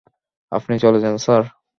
আপনি 0.51 0.73
চলে 0.79 0.99
যান, 0.99 1.15
স্যার। 1.17 1.43